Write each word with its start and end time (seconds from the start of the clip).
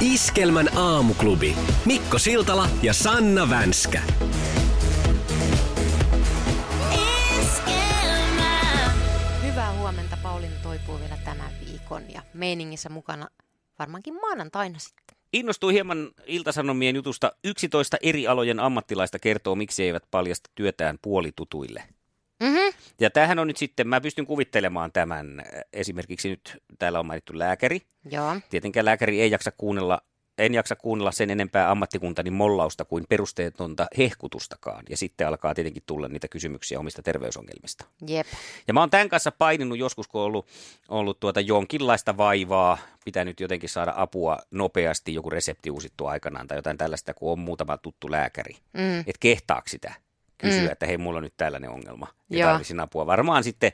Iskelmän 0.00 0.78
aamuklubi. 0.78 1.56
Mikko 1.86 2.18
Siltala 2.18 2.68
ja 2.82 2.92
Sanna 2.92 3.50
Vänskä. 3.50 4.02
Hyvää 9.42 9.72
huomenta. 9.78 10.16
Pauliina 10.22 10.56
toipuu 10.62 10.98
vielä 10.98 11.16
tämän 11.24 11.50
viikon 11.66 12.02
ja 12.14 12.22
meiningissä 12.34 12.88
mukana 12.88 13.28
varmaankin 13.78 14.14
maanantaina 14.14 14.78
sitten. 14.78 15.16
Innostui 15.32 15.72
hieman 15.72 16.10
Iltasanomien 16.26 16.96
jutusta. 16.96 17.32
11 17.44 17.96
eri 18.02 18.26
alojen 18.26 18.60
ammattilaista 18.60 19.18
kertoo, 19.18 19.54
miksi 19.54 19.84
eivät 19.84 20.02
paljasta 20.10 20.50
työtään 20.54 20.98
puolitutuille. 21.02 21.84
Mm-hmm. 22.40 22.72
Ja 23.00 23.10
tämähän 23.10 23.38
on 23.38 23.46
nyt 23.46 23.56
sitten, 23.56 23.88
mä 23.88 24.00
pystyn 24.00 24.26
kuvittelemaan 24.26 24.92
tämän, 24.92 25.42
esimerkiksi 25.72 26.28
nyt 26.28 26.62
täällä 26.78 27.00
on 27.00 27.06
mainittu 27.06 27.38
lääkäri. 27.38 27.82
Joo. 28.10 28.36
Tietenkään 28.50 28.84
lääkäri 28.84 29.20
ei 29.20 29.30
jaksa 29.30 29.50
kuunnella, 29.50 30.02
en 30.38 30.54
jaksa 30.54 30.76
kuunnella 30.76 31.12
sen 31.12 31.30
enempää 31.30 31.70
ammattikuntani 31.70 32.30
mollausta 32.30 32.84
kuin 32.84 33.04
perusteetonta 33.08 33.86
hehkutustakaan. 33.98 34.84
Ja 34.90 34.96
sitten 34.96 35.28
alkaa 35.28 35.54
tietenkin 35.54 35.82
tulla 35.86 36.08
niitä 36.08 36.28
kysymyksiä 36.28 36.78
omista 36.80 37.02
terveysongelmista. 37.02 37.84
Jep. 38.08 38.26
Ja 38.68 38.74
mä 38.74 38.80
oon 38.80 38.90
tämän 38.90 39.08
kanssa 39.08 39.32
paininut 39.32 39.78
joskus, 39.78 40.08
kun 40.08 40.20
on 40.20 40.26
ollut, 40.26 40.46
ollut 40.88 41.20
tuota 41.20 41.40
jonkinlaista 41.40 42.16
vaivaa, 42.16 42.78
pitänyt 43.04 43.40
jotenkin 43.40 43.68
saada 43.68 43.92
apua 43.96 44.38
nopeasti, 44.50 45.14
joku 45.14 45.30
resepti 45.30 45.70
uusittu 45.70 46.06
aikanaan 46.06 46.46
tai 46.46 46.58
jotain 46.58 46.78
tällaista, 46.78 47.14
kun 47.14 47.32
on 47.32 47.38
muutama 47.38 47.76
tuttu 47.76 48.10
lääkäri. 48.10 48.56
Mm. 48.72 49.00
Että 49.00 49.20
kehtaako 49.20 49.68
sitä 49.68 49.94
kysyä, 50.38 50.62
Mm. 50.62 50.72
että 50.72 50.86
hei, 50.86 50.98
mulla 50.98 51.16
on 51.16 51.22
nyt 51.22 51.36
tällainen 51.36 51.70
ongelma 51.70 52.06
ja 52.30 52.38
Joo. 52.38 52.50
tarvisin 52.50 52.80
apua. 52.80 53.06
Varmaan 53.06 53.44
sitten, 53.44 53.72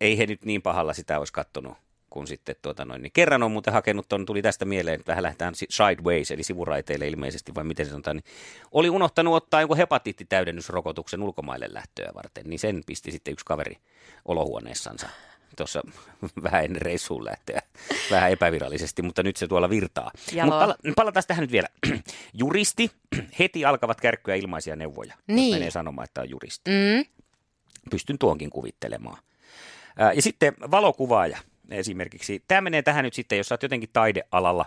ei 0.00 0.18
he 0.18 0.26
nyt 0.26 0.44
niin 0.44 0.62
pahalla 0.62 0.94
sitä 0.94 1.18
olisi 1.18 1.32
kattonut 1.32 1.76
kun 2.10 2.26
sitten 2.26 2.56
tuota 2.62 2.84
noin, 2.84 3.02
niin 3.02 3.12
kerran 3.12 3.42
on 3.42 3.50
muuten 3.52 3.72
hakenut 3.72 4.08
ton, 4.08 4.26
tuli 4.26 4.42
tästä 4.42 4.64
mieleen, 4.64 5.00
että 5.00 5.10
vähän 5.10 5.22
lähdetään 5.22 5.54
si- 5.54 5.66
sideways, 5.70 6.30
eli 6.30 6.42
sivuraiteille 6.42 7.08
ilmeisesti, 7.08 7.54
vai 7.54 7.64
miten 7.64 7.86
se 7.86 7.90
sanotaan, 7.90 8.16
niin 8.16 8.24
oli 8.72 8.90
unohtanut 8.90 9.34
ottaa 9.34 9.60
jonkun 9.60 9.76
hepatiittitäydennysrokotuksen 9.76 11.22
ulkomaille 11.22 11.66
lähtöä 11.70 12.10
varten, 12.14 12.44
niin 12.46 12.58
sen 12.58 12.82
pisti 12.86 13.10
sitten 13.12 13.32
yksi 13.32 13.44
kaveri 13.46 13.76
olohuoneessansa 14.24 15.08
tuossa 15.58 15.82
vähän 16.42 16.64
ennen 16.64 16.82
reissuun 16.82 17.24
lähteä, 17.24 17.62
vähän 18.10 18.30
epävirallisesti, 18.32 19.02
mutta 19.02 19.22
nyt 19.22 19.36
se 19.36 19.46
tuolla 19.48 19.70
virtaa. 19.70 20.10
Mutta 20.44 20.58
pala- 20.58 20.92
palataan 20.96 21.24
tähän 21.28 21.42
nyt 21.42 21.52
vielä. 21.52 21.68
Juristi, 22.40 22.90
heti 23.38 23.64
alkavat 23.64 24.00
kärkkyä 24.00 24.34
ilmaisia 24.34 24.76
neuvoja, 24.76 25.14
Niin. 25.26 25.48
jos 25.50 25.58
menee 25.58 25.70
sanomaan, 25.70 26.04
että 26.04 26.20
on 26.20 26.30
juristi. 26.30 26.70
Mm. 26.70 27.04
Pystyn 27.90 28.18
tuonkin 28.18 28.50
kuvittelemaan. 28.50 29.18
Ää, 29.98 30.12
Ja 30.12 30.22
sitten 30.22 30.54
valokuvaaja 30.70 31.38
esimerkiksi. 31.70 32.44
Tämä 32.48 32.60
menee 32.60 32.82
tähän 32.82 33.04
nyt 33.04 33.14
sitten, 33.14 33.38
jos 33.38 33.48
sä 33.48 33.54
oot 33.54 33.62
jotenkin 33.62 33.90
taidealalla 33.92 34.64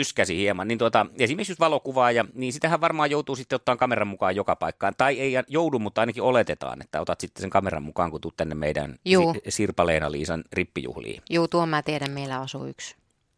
yskäsi 0.00 0.36
hieman, 0.36 0.68
niin 0.68 0.78
tuota, 0.78 1.06
esimerkiksi 1.18 1.50
just 1.52 1.60
valokuvaaja, 1.60 2.24
niin 2.34 2.52
sitähän 2.52 2.80
varmaan 2.80 3.10
joutuu 3.10 3.36
sitten 3.36 3.56
ottaa 3.56 3.76
kameran 3.76 4.08
mukaan 4.08 4.36
joka 4.36 4.56
paikkaan. 4.56 4.94
Tai 4.98 5.20
ei 5.20 5.32
joudu, 5.48 5.78
mutta 5.78 6.00
ainakin 6.00 6.22
oletetaan, 6.22 6.82
että 6.82 7.00
otat 7.00 7.20
sitten 7.20 7.40
sen 7.40 7.50
kameran 7.50 7.82
mukaan, 7.82 8.10
kun 8.10 8.20
tuut 8.20 8.36
tänne 8.36 8.54
meidän 8.54 8.96
Juu. 9.04 9.34
Si- 9.34 9.40
Sirpa-Leena-Liisan 9.50 10.44
rippijuhliin. 10.52 11.22
Juu, 11.30 11.48
tuon 11.48 11.68
mä 11.68 11.82
tiedän, 11.82 12.10
meillä 12.10 12.40
asuu 12.40 12.66
yksi. 12.66 12.96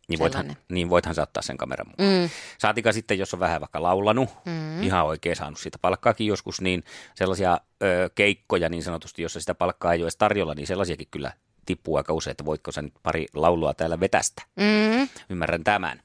Niin 0.08 0.18
voithan, 0.18 0.56
niin 0.68 0.90
voithan 0.90 1.14
sä 1.14 1.22
ottaa 1.22 1.42
sen 1.42 1.56
kameran 1.56 1.88
mukaan. 1.88 2.08
Mm. 2.22 2.30
Saatika 2.58 2.92
sitten, 2.92 3.18
jos 3.18 3.34
on 3.34 3.40
vähän 3.40 3.60
vaikka 3.60 3.82
laulanut, 3.82 4.28
Mm. 4.46 4.52
mm. 4.52 4.82
ihan 4.82 5.06
oikein 5.06 5.36
saanut 5.36 5.58
siitä 5.58 5.78
palkkaakin 5.78 6.26
joskus, 6.26 6.60
niin 6.60 6.84
sellaisia 7.14 7.60
ö, 7.82 8.10
keikkoja 8.14 8.68
niin 8.68 8.82
sanotusti, 8.82 9.22
jossa 9.22 9.40
sitä 9.40 9.54
palkkaa 9.54 9.92
ei 9.92 9.98
ole 9.98 10.04
edes 10.04 10.16
tarjolla, 10.16 10.54
niin 10.54 10.66
sellaisiakin 10.66 11.08
kyllä 11.10 11.32
tippuu 11.64 11.96
aika 11.96 12.12
usein, 12.12 12.32
että 12.32 12.44
voitko 12.44 12.72
sä 12.72 12.82
nyt 12.82 12.94
pari 13.02 13.26
laulua 13.34 13.74
täällä 13.74 14.00
vetästä. 14.00 14.42
Mm. 14.56 15.08
Ymmärrän 15.30 15.64
tämän. 15.64 16.00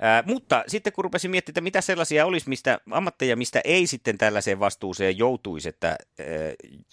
Ää, 0.00 0.22
mutta 0.26 0.64
sitten 0.66 0.92
kun 0.92 1.04
rupesin 1.04 1.30
miettimään, 1.30 1.52
että 1.52 1.60
mitä 1.60 1.80
sellaisia 1.80 2.26
olisi, 2.26 2.48
mistä 2.48 2.80
ammatteja, 2.90 3.36
mistä 3.36 3.60
ei 3.64 3.86
sitten 3.86 4.18
tällaiseen 4.18 4.60
vastuuseen 4.60 5.18
joutuisi, 5.18 5.68
että 5.68 5.88
ää, 5.88 5.96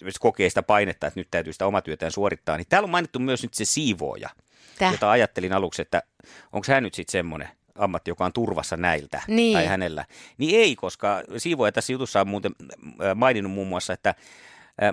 jos 0.00 0.18
kokee 0.18 0.48
sitä 0.48 0.62
painetta, 0.62 1.06
että 1.06 1.20
nyt 1.20 1.28
täytyy 1.30 1.52
sitä 1.52 1.66
omatyötään 1.66 2.12
suorittaa, 2.12 2.56
niin 2.56 2.66
täällä 2.68 2.86
on 2.86 2.90
mainittu 2.90 3.18
myös 3.18 3.42
nyt 3.42 3.54
se 3.54 3.64
siivooja, 3.64 4.28
Täh. 4.78 4.92
jota 4.92 5.10
ajattelin 5.10 5.52
aluksi, 5.52 5.82
että 5.82 6.02
onko 6.52 6.66
hän 6.72 6.82
nyt 6.82 6.94
sitten 6.94 7.12
semmoinen 7.12 7.48
ammatti, 7.78 8.10
joka 8.10 8.24
on 8.24 8.32
turvassa 8.32 8.76
näiltä 8.76 9.22
Niin. 9.28 9.52
tai 9.56 9.66
hänellä. 9.66 10.04
Niin 10.38 10.60
ei, 10.60 10.76
koska 10.76 11.22
siivooja 11.36 11.72
tässä 11.72 11.92
jutussa 11.92 12.20
on 12.20 12.28
muuten 12.28 12.52
maininnut 13.14 13.52
muun 13.52 13.68
muassa, 13.68 13.92
että 13.92 14.14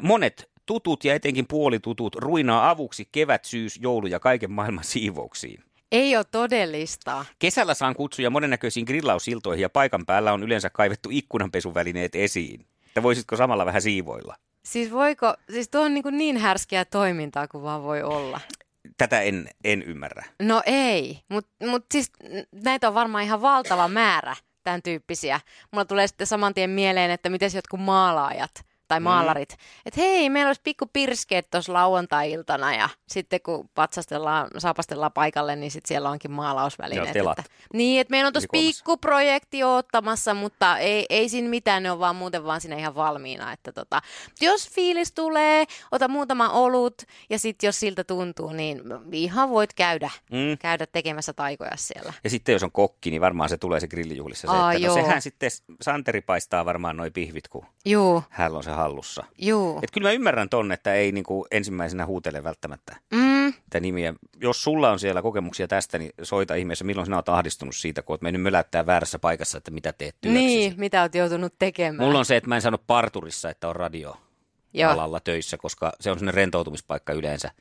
monet 0.02 0.50
tutut 0.68 1.06
ja 1.06 1.16
etenkin 1.16 1.48
puolitutut 1.48 2.16
ruinaa 2.16 2.70
avuksi 2.70 3.08
kevät, 3.12 3.46
syys, 3.46 3.80
joulu 3.82 4.08
ja 4.08 4.20
kaiken 4.20 4.52
maailman 4.52 4.84
siivouksiin. 4.84 5.64
Ei 5.92 6.18
ole 6.18 6.26
todellista. 6.32 7.26
Kesällä 7.40 7.74
saan 7.74 7.96
kutsuja 7.96 8.30
monennäköisiin 8.30 8.86
grillausiltoihin 8.86 9.62
ja 9.62 9.70
paikan 9.70 10.06
päällä 10.06 10.34
on 10.34 10.44
yleensä 10.44 10.70
kaivettu 10.70 11.10
ikkunanpesuvälineet 11.12 12.16
esiin. 12.16 12.66
Että 12.88 13.04
voisitko 13.04 13.36
samalla 13.36 13.66
vähän 13.66 13.82
siivoilla? 13.82 14.36
Siis 14.66 14.92
voiko, 14.92 15.34
siis 15.52 15.70
tuo 15.70 15.82
on 15.82 15.94
niin, 15.94 16.04
kuin 16.04 16.18
niin 16.18 16.38
härskiä 16.38 16.86
toimintaa 16.86 17.48
kuin 17.48 17.64
vaan 17.64 17.84
voi 17.84 18.04
olla. 18.04 18.42
Tätä 18.98 19.22
en, 19.22 19.50
en 19.64 19.84
ymmärrä. 19.84 20.24
No 20.42 20.62
ei, 20.66 21.20
mutta 21.30 21.66
mut 21.66 21.86
siis 21.92 22.12
näitä 22.52 22.88
on 22.88 22.94
varmaan 22.94 23.24
ihan 23.24 23.42
valtava 23.42 23.88
määrä, 23.88 24.36
tämän 24.64 24.82
tyyppisiä. 24.82 25.40
Mulla 25.72 25.86
tulee 25.86 26.08
sitten 26.08 26.28
saman 26.28 26.54
tien 26.54 26.70
mieleen, 26.70 27.12
että 27.12 27.30
miten 27.30 27.52
jotkut 27.56 27.80
maalaajat 27.80 28.67
tai 28.88 29.00
maalarit, 29.00 29.50
mm. 29.52 29.58
että 29.86 30.02
hei, 30.02 30.30
meillä 30.30 30.50
olisi 30.50 30.62
pikku 30.64 30.86
pirskeet 30.94 31.48
tuossa 31.52 31.74
lauantai-iltana 31.74 32.76
ja 32.76 32.90
sitten 33.08 33.40
kun 33.42 33.70
patsastellaan, 33.76 34.48
saapastellaan 34.58 35.12
paikalle, 35.12 35.56
niin 35.56 35.72
sitten 35.72 35.88
siellä 35.88 36.10
onkin 36.10 36.32
maalausvälineet. 36.32 37.16
Joo. 37.16 37.32
Että, 37.32 37.44
niin, 37.74 38.02
että 38.02 38.12
meillä 38.12 38.28
on 38.28 38.34
tuossa 38.34 38.48
Eli 38.54 38.62
kolmessa. 38.62 38.80
pikku 38.84 38.98
projekti 38.98 39.64
ottamassa, 39.64 40.34
mutta 40.34 40.78
ei, 40.78 41.06
ei 41.10 41.30
siinä 41.30 41.50
mitään, 41.50 41.84
ne 41.84 41.92
on 41.92 42.00
vaan 42.00 42.16
muuten 42.16 42.44
vaan 42.44 42.62
siinä 42.62 42.76
ihan 42.76 42.96
valmiina. 42.96 43.52
Että 43.54 43.72
tota, 43.72 44.02
jos 44.42 44.70
fiilis 44.70 45.12
tulee, 45.12 45.66
ota 45.92 46.08
muutama 46.08 46.50
olut 46.50 47.02
ja 47.30 47.40
sitten 47.40 47.68
jos 47.68 47.80
siltä 47.80 48.04
tuntuu, 48.04 48.52
niin 48.52 48.82
ihan 49.12 49.50
voit 49.50 49.74
käydä 49.74 50.10
Mm. 50.32 50.58
käydä 50.60 50.86
tekemässä 50.92 51.34
taikoja 51.34 51.72
siellä. 51.76 52.14
Ja 52.24 52.30
sitten 52.30 52.54
jos 52.54 52.64
on 52.64 52.72
kokki, 52.72 53.10
niin 53.10 53.22
varmaan 53.22 53.50
se 53.50 53.58
tulee 53.58 53.80
se 53.80 53.88
grillijuhlissa. 53.88 54.48
Se, 54.48 54.54
Aa, 54.54 54.72
että 54.74 54.86
joo. 54.86 54.96
no 54.98 55.02
sehän 55.04 55.22
sitten, 55.22 55.52
Santeri 55.82 56.22
paistaa 56.22 56.66
varmaan 56.66 56.98
noi 56.98 57.12
pihvit, 57.12 57.48
kun 57.48 57.66
Juu, 57.86 58.24
hän 58.30 58.56
on 58.56 58.64
se 58.64 58.72
hallussa. 58.78 59.24
juu. 59.38 59.80
Et 59.84 59.92
kyllä 59.92 60.08
mä 60.08 60.12
ymmärrän 60.14 60.50
ton, 60.50 60.72
että 60.72 60.94
ei 60.94 61.12
niinku 61.12 61.48
ensimmäisenä 61.52 62.06
huutele 62.06 62.44
välttämättä 62.44 62.96
Mm, 63.14 63.54
tätä 63.54 63.80
nimiä. 63.80 64.14
Jos 64.42 64.64
sulla 64.64 64.92
on 64.92 65.00
siellä 65.00 65.22
kokemuksia 65.22 65.68
tästä, 65.68 65.98
niin 65.98 66.12
soita 66.24 66.56
ihmeessä, 66.56 66.86
milloin 66.86 67.06
sinä 67.06 67.18
olet 67.18 67.30
ahdistunut 67.30 67.76
siitä, 67.76 68.02
kun 68.02 68.14
olet 68.14 68.22
mennyt 68.22 68.42
möläyttää 68.42 68.86
väärässä 68.86 69.20
paikassa, 69.20 69.58
että 69.58 69.72
mitä 69.72 69.94
teet 69.94 70.16
työksesi. 70.22 70.46
niin, 70.46 70.74
mitä 70.78 71.02
oot 71.02 71.16
joutunut 71.16 71.54
tekemään. 71.60 72.08
Mulla 72.08 72.20
on 72.20 72.26
se, 72.26 72.38
että 72.38 72.48
mä 72.50 72.56
en 72.56 72.62
sano 72.62 72.78
parturissa, 72.78 73.50
että 73.50 73.68
on 73.68 73.76
radio 73.76 74.16
Joo. 74.74 74.92
alalla 74.92 75.20
töissä, 75.20 75.58
koska 75.58 75.92
se 76.00 76.12
on 76.12 76.18
sellainen 76.20 76.34
rentoutumispaikka 76.34 77.14
yleensä 77.14 77.52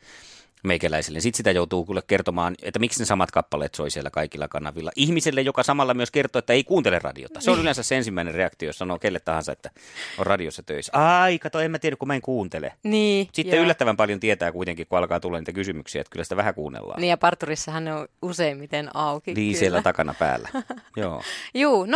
meikäläiselle. 0.65 1.21
Sitten 1.21 1.37
sitä 1.37 1.51
joutuu 1.51 1.85
kyllä 1.85 2.03
kertomaan, 2.07 2.55
että 2.63 2.79
miksi 2.79 3.01
ne 3.01 3.07
samat 3.07 3.31
kappaleet 3.31 3.75
soi 3.75 3.91
siellä 3.91 4.11
kaikilla 4.11 4.49
kanavilla. 4.49 4.91
Ihmiselle, 4.97 5.41
joka 5.41 5.63
samalla 5.63 5.95
myös 5.95 6.11
kertoo, 6.11 6.39
että 6.39 6.53
ei 6.53 6.65
kuuntele 6.65 6.99
radiota. 6.99 7.41
Se 7.41 7.51
on 7.51 7.61
yleensä 7.61 7.83
se 7.83 7.97
ensimmäinen 7.97 8.35
reaktio, 8.35 8.69
jos 8.69 8.79
sanoo 8.79 8.99
kelle 8.99 9.21
tahansa, 9.21 9.53
että 9.53 9.71
on 10.19 10.27
radiossa 10.27 10.63
töissä. 10.63 10.93
Ai, 11.23 11.39
kato, 11.39 11.61
en 11.61 11.71
mä 11.71 11.79
tiedä, 11.79 11.97
kun 11.97 12.09
mä 12.09 12.15
en 12.15 12.23
kuuntele. 12.23 12.73
Niin, 12.83 13.29
Sitten 13.33 13.57
joo. 13.57 13.65
yllättävän 13.65 13.97
paljon 13.97 14.21
tietää 14.21 14.53
kuitenkin, 14.53 14.87
kun 14.87 14.99
alkaa 14.99 15.21
tulla 15.21 15.39
niitä 15.39 15.53
kysymyksiä, 15.53 16.01
että 16.01 16.11
kyllä 16.11 16.25
sitä 16.25 16.37
vähän 16.37 16.55
kuunnellaan. 16.55 17.01
Niin 17.01 17.11
ja 17.11 17.17
parturissahan 17.17 17.85
ne 17.85 17.95
on 17.95 18.09
useimmiten 18.23 18.97
auki. 18.97 19.35
Niin 19.35 19.53
kyllä. 19.53 19.59
siellä 19.59 19.83
takana 19.83 20.15
päällä. 20.19 20.49
Joo. 20.97 21.23
Juu, 21.55 21.87
020366800 21.87 21.91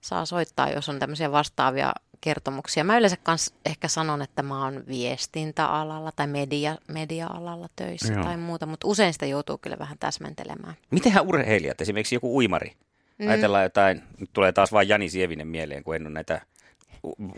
saa 0.00 0.26
soittaa, 0.26 0.70
jos 0.70 0.88
on 0.88 0.98
tämmöisiä 0.98 1.32
vastaavia 1.32 1.92
kertomuksia. 2.20 2.84
Mä 2.84 2.98
yleensä 2.98 3.16
kans 3.22 3.54
ehkä 3.66 3.88
sanon, 3.88 4.22
että 4.22 4.42
mä 4.42 4.64
oon 4.64 4.84
viestintäalalla 4.88 6.12
tai 6.12 6.26
media, 6.26 6.76
media-alalla 6.88 7.68
töissä 7.76 8.12
Joo. 8.12 8.24
tai 8.24 8.36
muuta, 8.36 8.66
mutta 8.66 8.88
usein 8.88 9.12
sitä 9.12 9.26
joutuu 9.26 9.58
kyllä 9.58 9.78
vähän 9.78 9.98
täsmentelemään. 9.98 10.74
Mitenhän 10.90 11.26
urheilijat, 11.26 11.80
esimerkiksi 11.80 12.14
joku 12.14 12.36
uimari? 12.36 12.72
Mm. 13.18 13.28
Ajatellaan 13.28 13.62
jotain, 13.62 14.02
nyt 14.20 14.30
tulee 14.32 14.52
taas 14.52 14.72
vain 14.72 14.88
Jani 14.88 15.08
Sievinen 15.08 15.48
mieleen, 15.48 15.84
kun 15.84 15.96
en 15.96 16.06
ole 16.06 16.14
näitä 16.14 16.40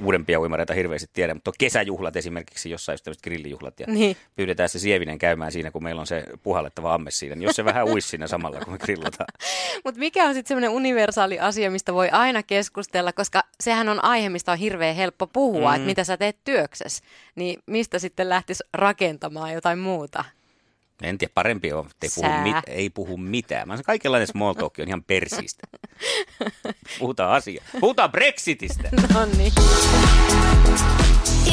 uudempia 0.03 0.41
uimareita 0.41 0.75
hirveästi 0.75 1.11
tiedä, 1.13 1.35
mutta 1.35 1.51
on 1.51 1.55
kesäjuhlat 1.59 2.17
esimerkiksi, 2.17 2.71
jossain 2.71 2.95
just 2.95 3.05
tämmöiset 3.05 3.23
grillijuhlat 3.23 3.81
ja 3.81 3.87
Niin. 3.89 4.17
pyydetään 4.37 4.69
se 4.69 4.79
Sievinen 4.79 5.19
käymään 5.19 5.53
siinä, 5.53 5.71
kun 5.71 5.83
meillä 5.83 6.01
on 6.01 6.07
se 6.07 6.25
puhallettava 6.43 6.95
amme 6.95 7.11
siinä, 7.11 7.35
niin 7.35 7.43
jos 7.43 7.57
se 7.57 7.65
vähän 7.65 7.89
uisi 7.89 8.09
siinä 8.09 8.27
samalla, 8.27 8.61
kun 8.61 8.73
me 8.73 8.79
grillataan. 8.79 9.29
Mutta 9.85 9.99
mikä 9.99 10.25
on 10.25 10.35
sitten 10.35 10.49
semmoinen 10.49 10.71
universaali 10.71 11.39
asia, 11.41 11.71
mistä 11.71 11.95
voi 11.95 12.09
aina 12.09 12.43
keskustella, 12.43 13.13
koska 13.13 13.43
sehän 13.61 13.89
on 13.89 14.05
aihe, 14.05 14.29
mistä 14.29 14.53
on 14.53 14.59
hirveän 14.59 14.97
helppo 14.97 15.27
puhua, 15.27 15.71
mm. 15.71 15.75
että 15.75 15.87
mitä 15.87 16.05
sä 16.05 16.17
teet 16.17 16.37
työksessä. 16.45 17.05
Niin 17.35 17.63
mistä 17.67 17.99
sitten 17.99 18.29
lähtisi 18.29 18.65
rakentamaan 18.73 19.53
jotain 19.53 19.79
muuta? 19.79 20.25
En 21.03 21.19
tiedä, 21.19 21.33
parempi 21.35 21.73
on, 21.73 21.87
että 21.87 22.07
ei 22.07 22.11
puhu, 22.15 22.39
mit, 22.43 22.57
ei 22.67 22.91
puhu 22.91 23.17
mitään. 23.17 23.69
Mä 23.69 23.75
sanon, 23.75 23.85
kaikenlainen 23.85 24.27
small 24.27 24.53
talk 24.53 24.79
on 24.79 24.89
ihan 24.89 25.05
persistä. 25.05 25.67
Puhutaan 26.99 27.33
asiaa. 27.33 27.65
Puhutaan 27.81 28.13
Brexitistä. 28.13 28.89
No 29.15 29.27
niin. 29.27 29.53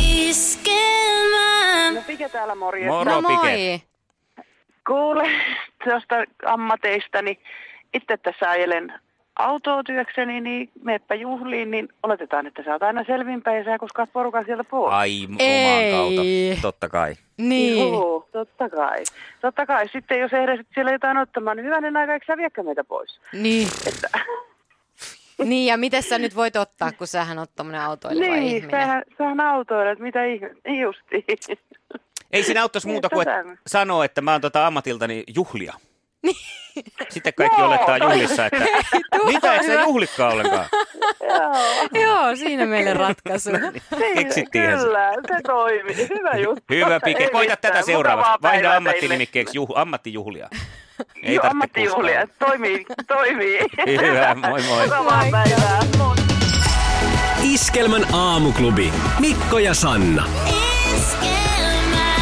Iskelmä. 0.02 1.92
No 1.92 2.02
Pike 2.08 2.30
täällä 2.30 2.56
morjens. 2.56 2.92
Moro. 2.92 3.12
No 3.12 3.22
moi. 3.22 3.38
Pike. 3.38 3.82
Kuule, 4.88 5.32
tuosta 5.84 6.16
ammateistani. 6.46 7.40
Itse 7.94 8.18
tässä 8.18 8.50
ajelen 8.50 8.94
autoa 9.36 9.84
työkseni, 9.84 10.42
niin 10.42 10.70
meppä 10.84 11.16
juhliin, 11.16 11.72
niin 11.72 11.90
oletetaan, 12.04 12.48
että 12.48 12.64
sä 12.64 12.72
oot 12.72 12.84
aina 12.84 13.04
selvinpäin 13.08 13.58
ja 13.58 13.64
sä 13.64 13.80
kuskaat 13.80 14.14
porukan 14.14 14.46
sieltä 14.46 14.64
pois. 14.64 14.94
Ai 14.94 15.26
omaan 15.26 15.38
Ei. 15.40 15.92
kautta, 15.92 16.62
totta 16.62 16.90
kai. 16.90 17.16
Niin. 17.38 17.94
Joo, 17.94 18.30
totta 18.32 18.70
kai. 18.70 19.04
Totta 19.42 19.66
kai. 19.66 19.88
Sitten 19.88 20.20
jos 20.20 20.34
ehdisit 20.34 20.68
siellä 20.74 20.92
jotain 20.92 21.18
ottamaan, 21.18 21.58
niin 21.58 21.66
hyvänen 21.66 21.98
aika, 21.98 22.14
eikö 22.14 22.26
sä 22.26 22.38
viekö 22.38 22.64
meitä 22.64 22.84
pois? 22.84 23.20
Niin. 23.34 23.68
Että, 23.88 24.10
niin, 25.50 25.66
ja 25.66 25.78
miten 25.78 26.04
sä 26.04 26.18
nyt 26.18 26.36
voit 26.36 26.56
ottaa, 26.56 26.92
kun 26.92 27.08
sähän 27.08 27.40
oot 27.40 27.56
tommonen 27.56 27.82
autoileva 27.82 28.36
niin, 28.36 28.44
ihminen? 28.44 28.72
sähän, 28.72 29.04
sähän 29.18 29.40
autoilet, 29.40 30.00
mitä 30.00 30.26
ihmettä, 30.26 30.70
justiin. 30.70 31.24
Ei 32.32 32.44
siinä 32.44 32.62
auttaisi 32.62 32.88
muuta 32.88 33.10
kuin 33.10 33.26
sanoa, 33.68 34.06
että 34.06 34.22
mä 34.22 34.32
oon 34.32 34.42
tota 34.42 34.68
ammatiltani 34.68 35.24
juhlia. 35.36 35.74
Sitten 37.10 37.34
kaikki 37.34 37.62
olettaa 37.62 37.98
juhlissa, 37.98 38.46
että 38.46 38.66
mitä, 39.26 39.54
eikö 39.54 39.66
sä 39.66 39.74
juhlikkaa 39.82 40.30
ollenkaan? 40.32 40.66
Joo, 41.22 42.04
Joo, 42.04 42.36
siinä 42.36 42.66
meille 42.66 42.94
ratkaisu. 42.94 43.50
Keksittiinhän 44.16 44.80
se. 44.80 44.86
kyllä, 44.86 45.12
se 45.28 45.42
toimii. 45.48 46.10
Hyvä 46.10 46.32
juttu. 46.38 46.64
Hyvä 46.70 47.00
Pike, 47.00 47.24
Ei 47.24 47.30
koita 47.30 47.56
tätä 47.56 47.82
seuraavaksi. 47.82 48.32
Vaihda 48.42 48.76
ammattinimikkeeksi 48.76 49.58
juh, 49.58 49.70
ammattijuhlia. 49.76 50.50
Ei 51.24 51.36
Joo, 51.36 51.42
tarvitse 51.42 51.48
ammattijuhlia. 51.48 52.28
kuskaa. 52.28 52.48
Toimii, 52.48 52.86
toimii. 53.08 53.60
Hyvä, 53.88 54.36
moi 54.36 54.62
moi. 54.62 54.84
Mukavaa 54.84 55.24
päivää. 55.32 55.80
Moi. 55.98 56.16
Iskelmän 57.44 58.06
aamuklubi. 58.14 58.94
Mikko 59.20 59.60
ja 59.60 59.74
Sanna. 59.74 60.24
Iskelmä. 60.96 62.16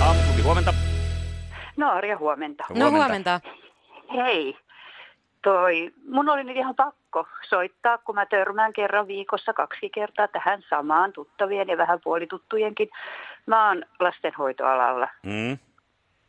Aamuklubi, 0.00 0.42
huomenta. 0.42 0.74
No 1.80 1.90
Arja, 1.90 2.18
huomenta. 2.18 2.64
No 2.74 2.90
huomenta. 2.90 3.40
Hei, 4.14 4.56
toi, 5.42 5.90
mun 6.08 6.28
oli 6.28 6.44
nyt 6.44 6.56
ihan 6.56 6.74
pakko 6.74 7.26
soittaa, 7.48 7.98
kun 7.98 8.14
mä 8.14 8.26
törmään 8.26 8.72
kerran 8.72 9.08
viikossa 9.08 9.52
kaksi 9.52 9.90
kertaa 9.90 10.28
tähän 10.28 10.62
samaan 10.70 11.12
tuttavien 11.12 11.68
ja 11.68 11.78
vähän 11.78 11.98
puolituttujenkin. 12.04 12.88
Mä 13.46 13.68
oon 13.68 13.84
lastenhoitoalalla. 14.00 15.08
Mm. 15.22 15.58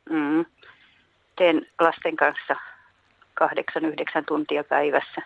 Mm. 0.09 0.45
Teen 1.35 1.67
lasten 1.79 2.15
kanssa 2.15 2.55
kahdeksan, 3.33 3.85
yhdeksän 3.85 4.25
tuntia 4.25 4.63
päivässä 4.63 5.21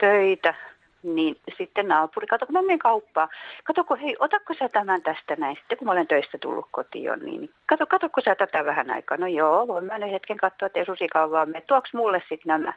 töitä. 0.00 0.54
Niin 1.02 1.36
sitten 1.58 1.88
naapuri, 1.88 2.26
kato 2.26 2.46
kun 2.46 2.52
mä 2.52 2.62
menen 2.62 2.78
kauppaan, 2.78 3.28
kato 3.64 3.84
kun 3.84 3.98
hei, 3.98 4.16
otatko 4.18 4.54
sä 4.54 4.68
tämän 4.68 5.02
tästä 5.02 5.36
näin, 5.36 5.56
sitten 5.56 5.78
kun 5.78 5.86
mä 5.86 5.92
olen 5.92 6.06
töistä 6.06 6.38
tullut 6.38 6.68
kotiin, 6.70 7.12
niin, 7.22 7.50
kato, 7.66 7.86
kato 7.86 8.08
kun 8.08 8.22
sä 8.22 8.34
tätä 8.34 8.64
vähän 8.64 8.90
aikaa, 8.90 9.16
no 9.16 9.26
joo, 9.26 9.68
voin 9.68 9.84
mä 9.84 9.98
nyt 9.98 10.12
hetken 10.12 10.36
katsoa, 10.36 10.66
että 10.66 10.78
ei 10.78 10.86
susikaan 10.86 11.30
vaan 11.30 11.48
mene, 11.48 11.64
tuoks 11.66 11.94
mulle 11.94 12.18
sitten 12.18 12.40
nämä, 12.46 12.72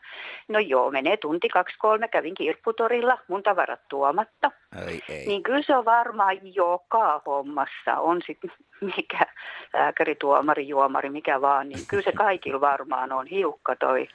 no 0.48 0.60
joo, 0.60 0.92
menee 0.92 1.18
tunti, 1.18 1.50
kaksi, 1.50 1.76
kolme, 1.78 2.08
kävin 2.08 2.34
kirpputorilla, 2.34 3.18
mun 3.28 3.44
tavarat 3.44 3.88
tuomatta, 3.88 4.52
Ei, 4.88 5.02
ei. 5.10 5.28
niin 5.28 5.44
kyllä 5.44 5.62
se 5.62 5.76
on 5.76 5.86
varmaan 5.86 6.38
joka 6.56 7.22
hommassa, 7.26 8.00
on 8.00 8.22
sitten 8.28 8.52
mikä 8.98 9.26
lääkäri, 9.74 10.16
tuomari, 10.16 10.68
juomari, 10.68 11.10
mikä 11.10 11.42
vaan, 11.42 11.70
niin 11.70 11.88
kyllä 11.88 12.04
se 12.04 12.12
kaikilla 12.12 12.62
varmaan 12.62 13.12
on 13.12 13.28
hiukka 13.28 13.76
toi 13.76 14.08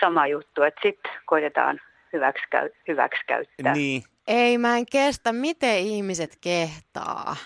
sama 0.00 0.26
juttu, 0.26 0.62
että 0.62 0.80
sitten 0.82 1.12
koitetaan 1.26 1.80
hyväksikäy- 2.12 2.74
hyväksikäyttää. 2.88 3.72
Niin. 3.74 4.02
Ei, 4.28 4.58
mä 4.58 4.76
en 4.76 4.86
kestä, 4.92 5.32
miten 5.32 5.78
ihmiset 5.78 6.38
kehtaa. 6.40 7.36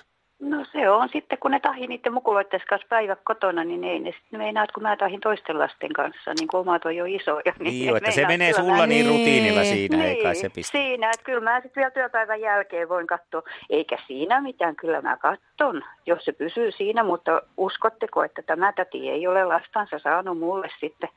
No 0.40 0.64
se 0.72 0.90
on 0.90 1.08
sitten, 1.12 1.38
kun 1.38 1.50
ne 1.50 1.60
tahi 1.60 1.86
niiden 1.86 2.12
mukuloiden 2.12 2.60
kanssa 2.68 2.86
päivä 2.88 3.16
kotona, 3.24 3.64
niin 3.64 3.84
ei 3.84 3.98
ne 3.98 4.12
sitten 4.12 4.40
meinaa, 4.40 4.66
kun 4.74 4.82
mä 4.82 4.96
tahin 4.96 5.20
toisten 5.20 5.58
lasten 5.58 5.92
kanssa, 5.92 6.34
niin 6.38 6.48
kun 6.48 6.60
omat 6.60 6.84
on 6.84 6.96
jo 6.96 7.04
isoja. 7.04 7.52
Niin 7.58 7.86
jo, 7.86 7.96
että 7.96 8.10
se 8.10 8.26
menee 8.26 8.52
sulla 8.52 8.76
mä- 8.76 8.86
niin 8.86 9.06
Niin. 9.06 9.18
rutiinilla 9.18 9.64
siinä, 9.64 10.04
ei 10.04 10.22
kai 10.22 10.34
se 10.34 10.42
Niin, 10.42 10.52
pistä. 10.54 10.72
siinä, 10.72 11.10
että 11.10 11.24
kyllä 11.24 11.40
mä 11.40 11.60
sitten 11.60 11.80
vielä 11.80 11.90
työpäivän 11.90 12.40
jälkeen 12.40 12.88
voin 12.88 13.06
katsoa, 13.06 13.42
eikä 13.70 13.98
siinä 14.06 14.40
mitään, 14.40 14.76
kyllä 14.76 15.02
mä 15.02 15.16
katson, 15.16 15.82
jos 16.06 16.24
se 16.24 16.32
pysyy 16.32 16.72
siinä, 16.72 17.02
mutta 17.04 17.42
uskotteko, 17.56 18.24
että 18.24 18.42
tämä 18.42 18.72
täti 18.72 19.10
ei 19.10 19.26
ole 19.26 19.44
lastansa 19.44 19.98
saanut 19.98 20.38
mulle 20.38 20.68
sitten 20.80 21.08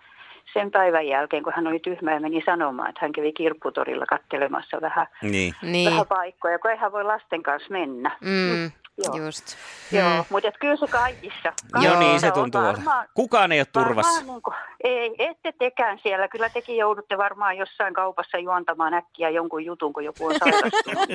sen 0.54 0.72
päivän 0.72 1.08
jälkeen, 1.08 1.44
kun 1.44 1.54
hän 1.56 1.68
oli 1.68 1.80
tyhmä 1.80 2.14
ja 2.14 2.20
meni 2.20 2.42
sanomaan, 2.46 2.90
että 2.90 3.00
hän 3.02 3.12
kävi 3.12 3.34
kirpputorilla 3.34 4.06
kattelemassa 4.06 4.82
vähän, 4.82 5.08
Niin. 5.22 5.54
Niin, 5.62 5.92
vähän 5.92 6.08
paikkoja, 6.08 6.60
kun 6.60 6.72
eihän 6.72 6.92
voi 6.92 7.04
lasten 7.04 7.44
kanssa 7.44 7.72
mennä. 7.72 8.18
mm, 8.22 8.72
Joo. 8.98 9.26
just. 9.26 9.56
Joo, 9.92 10.10
Mm. 10.10 10.24
mutta 10.30 10.52
kyllä 10.60 10.76
se 10.76 10.88
kaikissa. 10.88 11.44
Joo, 11.46 11.54
kaikissa 11.72 12.00
niin 12.00 12.20
se 12.20 12.32
tuntuu. 12.32 12.62
varmaan- 12.62 13.08
Kukaan 13.14 13.52
ei 13.52 13.60
ole 13.60 13.68
turvassa. 13.74 14.16
Varmaan 14.16 14.36
niin 14.36 14.42
kuin, 14.42 14.56
ei, 14.84 15.16
ette 15.20 15.54
tekään 15.60 16.00
siellä. 16.04 16.28
Kyllä 16.28 16.50
tekin 16.50 16.78
joudutte 16.78 17.18
varmaan 17.18 17.58
jossain 17.58 17.94
kaupassa 17.94 18.38
juontamaan 18.38 18.94
äkkiä 18.94 19.30
jonkun 19.30 19.66
jutun, 19.66 19.94
kun 19.94 20.04
joku 20.06 20.26
on 20.28 20.36
sairastunut. 20.40 21.10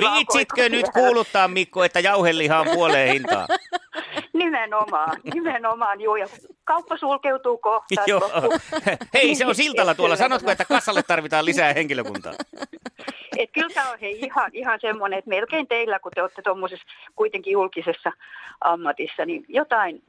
Viitsitkö 0.00 0.68
nyt 0.68 0.88
kuuluttaa, 0.90 1.48
Mikko, 1.48 1.84
että 1.84 2.00
jauheliha 2.00 2.60
on 2.60 2.66
puoleen 2.74 3.12
hintaa? 3.12 3.46
Nimenomaan, 4.32 5.20
nimenomaan, 5.34 6.00
juu. 6.00 6.16
Ja 6.16 6.26
kauppa 6.64 6.96
sulkeutuu 6.96 7.58
kohta. 7.58 8.02
Joo. 8.06 8.30
Hei, 9.14 9.34
se 9.34 9.46
on 9.46 9.54
siltalla 9.54 9.94
tuolla. 9.94 10.16
Sanotko, 10.16 10.50
että 10.50 10.64
kassalle 10.64 11.02
tarvitaan 11.02 11.44
lisää 11.44 11.72
henkilökuntaa? 11.72 12.32
Et 13.38 13.50
kyllä 13.52 13.68
tämä 13.74 13.90
on 13.90 13.98
hei, 14.00 14.18
ihan, 14.20 14.50
ihan 14.52 14.78
semmoinen, 14.80 15.18
että 15.18 15.28
melkein 15.28 15.66
teillä, 15.68 15.98
kun 15.98 16.12
te 16.14 16.22
olette 16.22 16.42
tuommoisessa 16.42 16.86
kuitenkin 17.16 17.52
julkisessa 17.52 18.12
ammatissa, 18.60 19.24
niin 19.24 19.44
jotain 19.48 20.02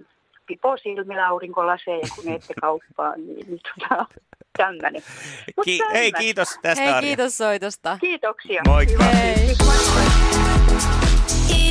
pipo 0.46 0.78
silmillä 0.78 1.28
aurinkolaseja, 1.28 2.08
kun 2.16 2.34
ette 2.34 2.54
kauppaa, 2.62 3.16
niin, 3.16 3.48
niin 3.48 3.60
tota, 3.80 4.06
tämmöinen. 4.58 5.02
Ki- 5.66 5.80
hei, 5.94 6.12
kiitos 6.12 6.60
tästä, 6.62 6.84
Hei, 6.84 6.94
Arja. 6.94 7.02
kiitos 7.08 7.38
soitosta. 7.38 7.98
Kiitoksia. 8.02 8.62
Moikka. 8.68 9.04
Hei. 9.04 9.56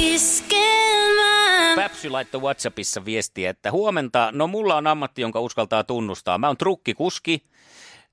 Iskelmä. 0.03 1.75
Päpsy 1.77 2.11
laittoi 2.11 2.41
Whatsappissa 2.41 3.05
viestiä, 3.05 3.51
että 3.51 3.71
huomenta, 3.71 4.31
no 4.33 4.47
mulla 4.47 4.77
on 4.77 4.87
ammatti, 4.87 5.23
jonka 5.23 5.41
uskaltaa 5.41 5.85
tunnustaa. 5.85 6.39
Mä 6.39 6.47
oon 6.47 6.57
trukkikuski, 6.57 7.43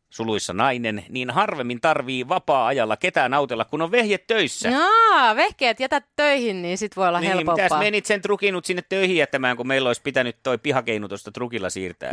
suluissa 0.09 0.53
nainen, 0.53 1.05
niin 1.09 1.29
harvemmin 1.29 1.81
tarvii 1.81 2.27
vapaa-ajalla 2.29 2.97
ketään 2.97 3.33
autella, 3.33 3.65
kun 3.65 3.81
on 3.81 3.91
vehje 3.91 4.17
töissä. 4.17 4.69
Jaa, 4.69 5.35
vehkeet 5.35 5.79
jätät 5.79 6.03
töihin, 6.15 6.61
niin 6.61 6.77
sit 6.77 6.95
voi 6.95 7.07
olla 7.07 7.19
Niin, 7.19 7.31
helpompaa. 7.33 7.55
mitäs 7.65 7.79
menit 7.79 8.05
sen 8.05 8.21
trukinut 8.21 8.65
sinne 8.65 8.83
töihin 8.89 9.15
jättämään, 9.17 9.57
kun 9.57 9.67
meillä 9.67 9.89
olisi 9.89 10.01
pitänyt 10.01 10.37
toi 10.43 10.57
pihakeinu 10.57 11.07
tuosta 11.07 11.31
trukilla 11.31 11.69
siirtää. 11.69 12.11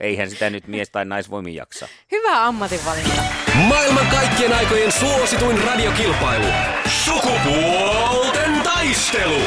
Eihän 0.00 0.30
sitä 0.30 0.50
nyt 0.50 0.66
mies 0.66 0.90
tai 0.90 1.04
naisvoimin 1.04 1.54
jaksa. 1.54 1.88
Hyvä 2.12 2.44
ammatinvalinta. 2.46 3.22
Maailman 3.54 4.06
kaikkien 4.06 4.52
aikojen 4.52 4.92
suosituin 4.92 5.64
radiokilpailu. 5.64 6.46
Sukupuolten 7.04 8.45
taistelu. 8.86 9.40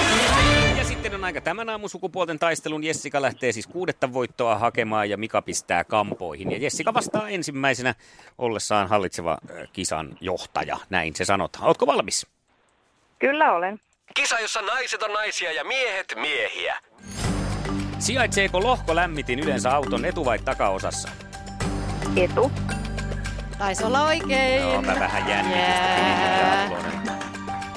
Ja 0.77 0.83
sitten 0.83 1.15
on 1.15 1.23
aika 1.23 1.41
tämän 1.41 1.69
aamun 1.69 1.89
sukupuolten 1.89 2.39
taistelun. 2.39 2.83
Jessica 2.83 3.21
lähtee 3.21 3.51
siis 3.51 3.67
kuudetta 3.67 4.13
voittoa 4.13 4.57
hakemaan 4.57 5.09
ja 5.09 5.17
Mika 5.17 5.41
pistää 5.41 5.83
kampoihin. 5.83 6.51
Ja 6.51 6.57
Jessica 6.57 6.93
vastaa 6.93 7.29
ensimmäisenä 7.29 7.95
ollessaan 8.37 8.89
hallitseva 8.89 9.31
äh, 9.31 9.67
kisan 9.73 10.17
johtaja. 10.21 10.77
Näin 10.89 11.15
se 11.15 11.25
sanotaan. 11.25 11.65
Ootko 11.67 11.85
valmis? 11.87 12.27
Kyllä 13.19 13.53
olen. 13.53 13.79
Kisa, 14.13 14.39
jossa 14.39 14.61
naiset 14.61 15.03
on 15.03 15.13
naisia 15.13 15.51
ja 15.51 15.63
miehet 15.63 16.13
miehiä. 16.15 16.77
Sijaitseeko 17.99 18.63
lohkolämmitin 18.63 19.39
yleensä 19.39 19.75
auton 19.75 20.05
etu- 20.05 20.25
vai 20.25 20.39
takaosassa? 20.39 21.09
Etu. 22.15 22.51
Taisi 23.57 23.83
olla 23.83 24.05
oikein. 24.05 24.61
Joo, 24.61 24.81
mä 24.81 24.95
vähän 24.99 25.29
jännitystä. 25.29 26.69
Yeah. 26.69 26.88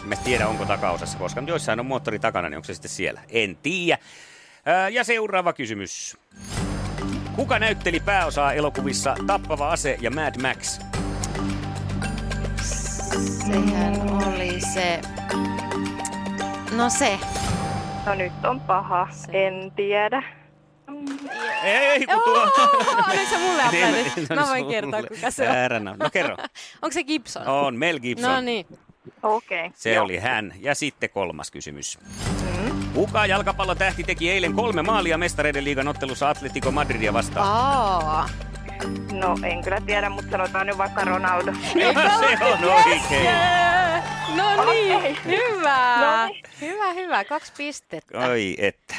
Mä 0.05 0.17
tiedä, 0.17 0.49
onko 0.49 0.65
takaosassa, 0.65 1.19
koska 1.19 1.41
nyt 1.41 1.49
joissain 1.49 1.81
on 1.81 1.87
moottori 1.87 2.19
takana, 2.19 2.49
niin 2.49 2.57
onko 2.57 2.67
se 2.67 2.75
sitten 2.75 2.91
siellä? 2.91 3.21
En 3.29 3.57
tiedä. 3.63 3.99
Ja 4.93 5.05
seuraava 5.05 5.53
kysymys. 5.53 6.17
Kuka 7.37 7.59
näytteli 7.59 8.01
pääosaa 8.01 8.53
elokuvissa 8.53 9.15
Tappava 9.27 9.69
ase 9.73 9.99
ja 10.01 10.11
Mad 10.11 10.41
Max? 10.43 10.81
Sehän 13.47 14.01
oli 14.29 14.61
se... 14.75 15.01
No 16.77 16.91
se. 16.91 17.19
No 18.07 18.15
nyt 18.15 18.33
on 18.45 18.61
paha, 18.61 19.09
Se. 19.11 19.47
en 19.47 19.73
tiedä. 19.77 20.23
Ei, 21.65 22.07
kun 22.07 22.23
tuo... 22.25 22.43
Oh, 22.43 23.09
nyt 23.15 23.29
sä 23.29 23.39
mulle 23.39 23.63
Niin, 23.73 23.85
aplodit. 23.87 24.31
no 24.31 24.37
Mä 24.37 24.47
voin 24.49 24.67
kertoa, 24.69 25.03
kuka 25.03 25.31
se 25.31 25.49
on. 25.49 25.85
No 25.99 26.11
kerro. 26.13 26.37
Onko 26.83 26.93
se 26.93 27.05
Gibson? 27.05 27.47
On 27.47 27.77
Mel 27.77 27.99
Gibson. 28.01 28.31
No 28.35 28.41
niin. 28.41 28.67
Okei. 29.23 29.71
Se 29.75 29.93
joo. 29.93 30.05
oli 30.05 30.19
hän. 30.19 30.55
Ja 30.61 30.75
sitten 30.75 31.11
kolmas 31.11 31.50
kysymys. 31.50 31.99
Kuka 32.95 33.26
jalkapallotähti 33.26 34.05
teki 34.05 34.31
eilen 34.31 34.52
kolme 34.52 34.83
maalia 34.83 35.19
mestareiden 35.19 35.64
liigan 35.64 35.88
ottelussa 35.88 36.31
Atletico 36.31 36.71
Madridia 36.71 37.12
vastaan? 37.12 37.49
Aa. 37.49 38.29
No 39.12 39.37
en 39.45 39.64
kyllä 39.64 39.81
tiedä, 39.81 40.11
mutta 40.11 40.31
sanotaan 40.31 40.67
nyt 40.67 40.79
vaikka 40.79 41.05
Ronaldo. 41.05 41.52
se 42.21 42.45
on 42.45 42.64
oikein. 42.64 43.25
Jee! 43.25 44.02
No 44.37 44.64
niin, 44.71 44.97
Okei. 44.97 45.17
hyvä. 45.25 45.97
No 46.00 46.26
niin. 46.26 46.45
Hyvä, 46.61 46.93
hyvä. 46.93 47.25
Kaksi 47.25 47.52
pistettä. 47.57 48.19
Oi 48.19 48.55
että. 48.59 48.95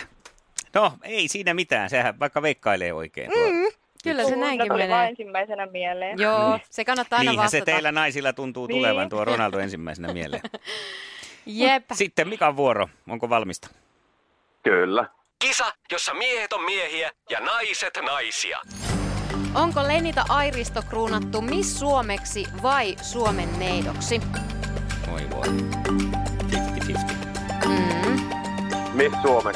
No, 0.74 0.94
ei 1.04 1.28
siinä 1.28 1.54
mitään. 1.54 1.90
Sehän 1.90 2.20
vaikka 2.20 2.42
veikkailee 2.42 2.94
oikein. 2.94 3.30
Mm, 3.30 3.83
kyllä 4.04 4.24
se 4.26 4.36
näinkin 4.36 4.68
tuli 4.68 4.88
menee. 4.88 5.08
ensimmäisenä 5.08 5.66
mieleen. 5.66 6.20
Joo, 6.20 6.60
se 6.70 6.86
kannattaa 6.86 7.20
aina 7.20 7.32
Niinhän 7.32 7.50
se 7.50 7.58
vastata. 7.58 7.72
teillä 7.72 7.92
naisilla 7.92 8.34
tuntuu 8.34 8.68
Niin. 8.68 8.78
tulevan 8.78 9.10
tuo 9.10 9.26
Ronaldo 9.26 9.60
ensimmäisenä 9.60 10.14
mieleen. 10.14 10.42
Jep. 11.46 11.84
Sitten 11.94 12.28
Mikan 12.30 12.56
vuoro. 12.58 12.90
Onko 13.10 13.30
valmista? 13.30 13.70
Kyllä. 14.64 15.06
Kisa, 15.40 15.74
jossa 15.92 16.14
miehet 16.14 16.54
on 16.54 16.64
miehiä 16.66 17.12
ja 17.30 17.40
naiset 17.40 17.94
naisia. 18.06 18.60
Onko 19.56 19.84
Lenita 19.84 20.26
Airisto 20.30 20.82
kruunattu 20.90 21.42
Miss 21.42 21.80
Suomeksi 21.80 22.46
vai 22.62 22.96
Suomen 23.02 23.60
neidoksi? 23.60 24.22
Oi 25.14 25.22
voi. 25.30 25.48
50-50. 26.52 27.68
Mm. 27.68 28.30
Miss 28.94 29.16
Suomen? 29.22 29.56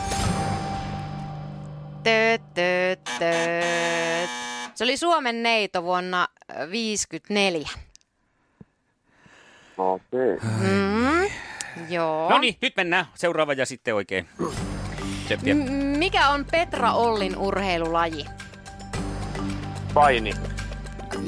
Tööt, 2.08 2.42
tööt, 2.54 3.10
tööt. 3.20 4.30
Se 4.76 4.84
oli 4.84 4.98
Suomen 4.98 5.44
neito 5.44 5.84
vuonna 5.84 6.28
ö, 6.52 6.70
54. 6.72 7.70
Okei. 9.78 10.38
Mm. 10.62 11.28
Joo. 11.90 12.30
No 12.30 12.38
niin, 12.38 12.56
nyt 12.62 12.76
mennään. 12.76 13.06
Seuraava 13.16 13.54
ja 13.54 13.66
sitten 13.66 13.96
oikein. 13.96 14.28
M- 15.54 15.98
mikä 15.98 16.30
on 16.30 16.46
Petra 16.52 16.92
Ollin 16.94 17.38
urheilulaji? 17.38 18.26
Paini. 19.94 20.34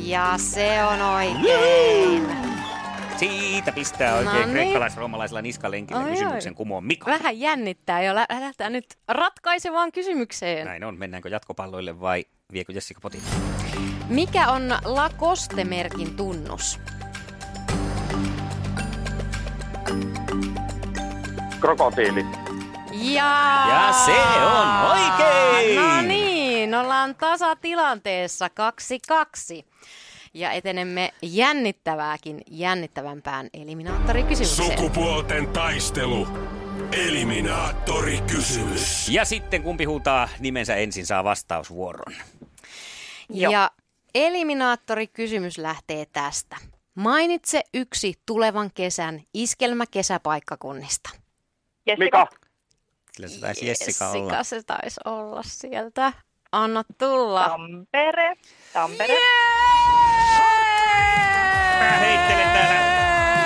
Ja 0.03 0.33
se 0.37 0.83
on 0.83 1.01
oikein. 1.01 2.48
Siitä 3.19 3.71
pistää 3.71 4.11
No 4.11 4.17
oikein 4.17 4.35
niin. 4.35 4.49
kreikkalais-roomalaisella 4.49 5.41
niskalenkillä 5.41 6.01
Ai, 6.03 6.11
kysymyksen 6.11 6.55
kumoon 6.55 6.83
Mika. 6.83 7.11
Vähän 7.11 7.39
jännittää 7.39 8.01
jo. 8.03 8.15
Lä- 8.15 8.25
Lähdetään 8.29 8.73
nyt 8.73 8.85
ratkaisevaan 9.07 9.91
kysymykseen. 9.91 10.67
Näin 10.67 10.83
on. 10.83 10.97
Mennäänkö 10.97 11.29
jatkopalloille 11.29 11.99
vai 12.01 12.25
viekö 12.53 12.73
Jessica 12.73 12.99
potin? 13.01 13.21
Mikä 14.09 14.49
on 14.51 14.71
Lacoste-merkin 14.85 16.15
tunnus? 16.15 16.79
Krokotiili. 21.61 22.25
Ja, 22.91 23.63
Ja 23.69 23.93
se 24.05 24.21
on 24.45 24.91
oikein! 24.91 25.75
No 25.75 26.01
niin, 26.01 26.75
ollaan 26.75 27.15
tasatilanteessa 27.15 28.49
kaksi 28.49 28.99
kaksi. 29.07 29.65
Ja 30.39 30.51
etenemme 30.51 31.13
jännittävääkin 31.21 32.41
jännittävämpään 32.51 33.49
eliminaattorikysymykseen. 33.53 34.77
Sukupuolten 34.79 35.47
taistelu. 35.47 36.27
Eliminaattori 37.07 38.17
kysymys. 38.17 39.09
Ja 39.09 39.25
sitten 39.25 39.63
kumpi 39.63 39.83
huutaa 39.83 40.29
nimensä 40.39 40.75
ensin 40.75 41.05
saa 41.05 41.23
vastausvuoron. 41.23 42.13
Joo. 43.29 43.51
Ja 43.51 43.71
eliminaattorikysymys 44.15 45.57
lähtee 45.57 46.05
tästä. 46.05 46.57
Mainitse 46.95 47.61
yksi 47.73 48.13
tulevan 48.25 48.71
kesän 48.73 49.21
iskelmäkesäpaikkakunnista. 49.33 51.09
Jessica. 51.85 52.05
Mika. 52.05 52.27
Kyllä 53.15 53.29
se 53.29 53.39
taisi 53.39 53.67
Jessica 53.67 54.09
olla. 54.09 54.17
Jessica 54.17 54.43
se 54.43 54.63
taisi 54.63 54.99
olla 55.05 55.41
sieltä. 55.43 56.13
Anna 56.51 56.83
tulla. 56.97 57.49
Tampere. 57.49 58.35
Tampere. 58.73 59.13
Mä 61.79 61.91
heittelen 61.91 62.49
täällä 62.49 62.79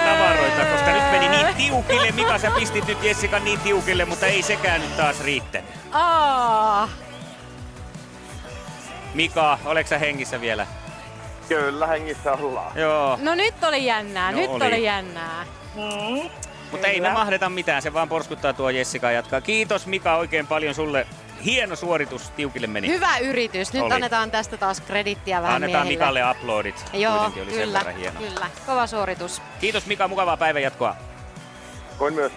tavaroita, 0.05 0.65
koska 0.71 0.91
nyt 0.91 1.11
meni 1.11 1.29
niin 1.29 1.55
tiukille. 1.55 2.11
Mika, 2.11 2.37
sä 2.37 2.51
pistit 2.51 2.87
nyt 2.87 3.03
Jessica 3.03 3.39
niin 3.39 3.59
tiukille, 3.59 4.05
mutta 4.05 4.25
ei 4.25 4.41
sekään 4.41 4.81
nyt 4.81 4.97
taas 4.97 5.21
riittänyt. 5.23 5.69
Aa, 5.91 6.89
Mika, 9.13 9.59
oleks 9.65 9.89
sä 9.89 9.97
hengissä 9.97 10.41
vielä? 10.41 10.67
Kyllä, 11.47 11.87
hengissä 11.87 12.33
ollaan. 12.33 12.71
Joo. 12.77 13.17
no 13.21 13.35
nyt 13.35 13.63
oli 13.63 13.85
jännää, 13.85 14.31
No 14.31 14.37
nyt 14.37 14.49
oli. 14.49 14.65
oli 14.67 14.83
jännää. 14.83 15.45
Mm. 15.75 16.29
Mutta 16.71 16.87
ei 16.87 17.01
me 17.01 17.09
mahdeta 17.09 17.49
mitään, 17.49 17.81
se 17.81 17.93
vaan 17.93 18.09
porskuttaa 18.09 18.53
tuo 18.53 18.69
Jessica 18.69 19.11
jatkaa. 19.11 19.41
Kiitos 19.41 19.87
Mika 19.87 20.15
oikein 20.15 20.47
paljon 20.47 20.75
sulle. 20.75 21.07
Hieno 21.45 21.75
suoritus, 21.75 22.29
tiukille 22.29 22.67
meni. 22.67 22.87
Hyvä 22.87 23.17
yritys. 23.17 23.73
Nyt 23.73 23.83
Oli. 23.83 23.93
annetaan 23.93 24.31
tästä 24.31 24.57
taas 24.57 24.81
kredittiä 24.81 25.41
vähän 25.41 25.55
Annetaan 25.55 25.85
miehille. 25.85 25.99
Mikalle 25.99 26.21
aplodit. 26.21 26.85
Joo, 26.93 27.13
Kuitenkin 27.13 27.43
oli 27.43 27.51
sen 27.51 27.59
kyllä, 27.59 27.83
kyllä. 28.17 28.49
Kova 28.65 28.87
suoritus. 28.87 29.41
Kiitos 29.59 29.85
Mika, 29.85 30.07
mukavaa 30.07 30.37
päivänjatkoa. 30.37 30.95
Koin 31.97 32.13
myös. 32.13 32.31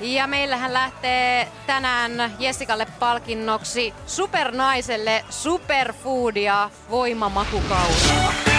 Ja 0.00 0.26
meillähän 0.26 0.72
lähtee 0.72 1.48
tänään 1.66 2.32
Jessikalle 2.38 2.86
palkinnoksi 2.98 3.94
supernaiselle 4.06 5.24
superfoodia 5.30 6.70
voimamakukauden. 6.90 8.55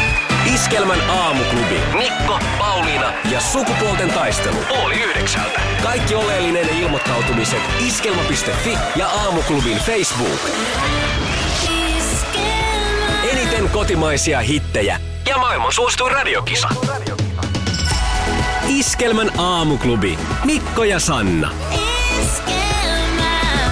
Iskelmän 0.67 1.09
aamuklubi. 1.09 1.81
Mikko, 1.97 2.39
Pauliina 2.59 3.13
ja 3.31 3.39
sukupuolten 3.39 4.09
taistelu. 4.09 4.57
Oli 4.85 4.95
yhdeksältä. 5.03 5.61
Kaikki 5.83 6.15
oleellinen 6.15 6.69
ilmoittautumiset 6.69 7.61
iskelma.fi 7.87 8.77
ja 8.95 9.07
aamuklubin 9.07 9.77
Facebook. 9.77 10.39
Iskelmä. 11.97 13.23
Eniten 13.31 13.69
kotimaisia 13.69 14.39
hittejä 14.39 14.99
ja 15.29 15.37
maailman 15.37 15.71
suosituin 15.71 16.11
radiokisa. 16.11 16.69
Iskelmän 18.67 19.31
aamuklubi. 19.37 20.19
Mikko 20.45 20.83
ja 20.83 20.99
Sanna. 20.99 21.51
Iskelmä. 22.21 23.71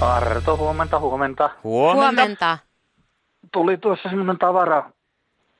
Arto, 0.00 0.56
huomenta, 0.56 0.98
huomenta. 0.98 1.50
Huomenta. 1.64 2.22
Huomenta. 2.22 2.58
Tuli 3.52 3.76
tuossa 3.76 4.08
semmoinen 4.08 4.38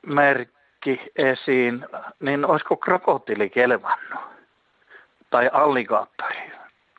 tavaramerkki 0.07 1.00
esiin, 1.16 1.87
niin 2.21 2.45
olisiko 2.45 2.76
krokotiili 2.76 3.50
kelvannut? 3.50 4.21
Tai 5.30 5.50
alligaattori? 5.52 6.50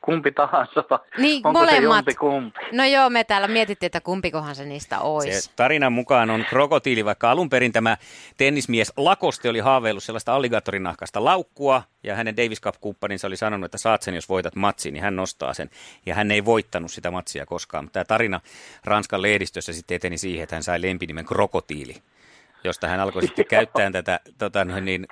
Kumpi 0.01 0.31
tahansa, 0.31 0.84
vai 0.89 1.00
Niin, 1.17 1.48
onko 1.48 1.60
se 1.60 1.65
molemmat. 1.65 1.98
jompi 1.98 2.15
kumpi? 2.15 2.60
No 2.72 2.86
joo, 2.86 3.10
me 3.10 3.24
täällä 3.24 3.48
mietittiin, 3.48 3.88
että 3.88 4.01
kumpikohan 4.01 4.55
se 4.55 4.65
niistä 4.65 5.00
olisi. 5.00 5.41
Se 5.41 5.51
tarinan 5.55 5.93
mukaan 5.93 6.29
on 6.29 6.46
krokotiili, 6.50 7.05
vaikka 7.05 7.31
alun 7.31 7.50
perin 7.50 7.72
tämä 7.72 7.98
tennismies 8.38 8.93
Lakoste 8.98 9.50
oli 9.50 9.60
haaveillut 9.60 10.03
sellaista 10.03 10.36
alligaattorinahkasta 10.36 11.25
laukkua, 11.25 11.84
ja 12.03 12.15
hänen 12.15 12.38
Davis 12.38 12.62
Cup-kumppaninsa 12.62 13.27
oli 13.27 13.38
sanonut, 13.38 13.65
että 13.65 13.77
saat 13.77 14.01
sen, 14.01 14.15
jos 14.15 14.29
voitat 14.29 14.55
matsin, 14.55 14.93
niin 14.93 15.03
hän 15.03 15.15
nostaa 15.15 15.53
sen. 15.53 15.70
Ja 16.05 16.15
hän 16.15 16.31
ei 16.31 16.46
voittanut 16.46 16.91
sitä 16.91 17.12
matsia 17.12 17.46
koskaan. 17.46 17.84
Mutta 17.84 17.93
tämä 17.93 18.05
tarina 18.05 18.39
Ranskan 18.86 19.22
lehdistössä 19.22 19.74
sitten 19.74 19.96
eteni 19.96 20.17
siihen, 20.17 20.43
että 20.43 20.55
hän 20.55 20.63
sai 20.63 20.81
lempinimen 20.81 21.25
krokotiili, 21.25 21.96
josta 22.63 22.88
hän 22.88 23.00
alkoi 23.00 23.22
sitten 23.22 23.46
käyttää 23.46 23.91
tätä, 23.91 24.20
tota, 24.38 24.65
niin, 24.65 25.08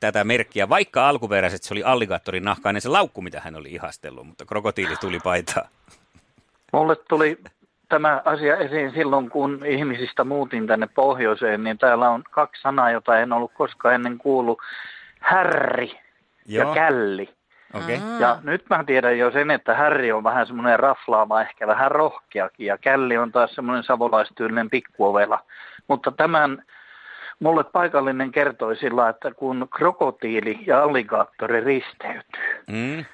tätä 0.00 0.24
merkkiä, 0.24 0.68
vaikka 0.68 1.08
alkuperäisesti 1.08 1.68
se 1.68 1.74
oli 1.74 1.82
alligaattorin 1.82 2.44
nahkainen 2.44 2.82
se 2.82 2.88
laukku, 2.88 3.22
mitä 3.22 3.40
hän 3.40 3.56
oli 3.56 3.72
ihastellut, 3.72 4.26
mutta 4.26 4.44
krokotiili 4.44 4.96
tuli 4.96 5.18
paitaa. 5.20 5.68
Mulle 6.72 6.96
tuli 7.08 7.38
tämä 7.88 8.22
asia 8.24 8.56
esiin 8.56 8.92
silloin, 8.92 9.30
kun 9.30 9.66
ihmisistä 9.66 10.24
muutin 10.24 10.66
tänne 10.66 10.88
pohjoiseen, 10.94 11.64
niin 11.64 11.78
täällä 11.78 12.10
on 12.10 12.22
kaksi 12.30 12.62
sanaa, 12.62 12.90
jota 12.90 13.18
en 13.18 13.32
ollut 13.32 13.52
koskaan 13.54 13.94
ennen 13.94 14.18
kuullut. 14.18 14.58
Härri 15.20 16.00
ja 16.46 16.74
källi. 16.74 17.28
okei. 17.74 17.96
Okay. 17.96 18.20
Ja 18.20 18.38
nyt 18.42 18.64
mä 18.70 18.84
tiedän 18.84 19.18
jo 19.18 19.30
sen, 19.30 19.50
että 19.50 19.74
härri 19.74 20.12
on 20.12 20.24
vähän 20.24 20.46
semmoinen 20.46 20.80
raflaava, 20.80 21.42
ehkä 21.42 21.66
vähän 21.66 21.90
rohkeakin, 21.90 22.66
ja 22.66 22.78
källi 22.78 23.16
on 23.16 23.32
taas 23.32 23.54
semmoinen 23.54 23.84
savolaistyylinen 23.84 24.70
pikkuovela. 24.70 25.40
Mutta 25.88 26.12
tämän 26.12 26.62
mulle 27.40 27.64
paikallinen 27.64 28.32
kertoi 28.32 28.76
sillä, 28.76 29.08
että 29.08 29.30
kun 29.34 29.68
krokotiili 29.76 30.58
ja 30.66 30.82
alligaattori 30.82 31.60
risteytyy, 31.64 32.64
Mm. 32.68 33.04